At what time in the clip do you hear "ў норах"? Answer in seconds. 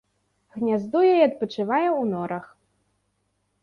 2.01-2.45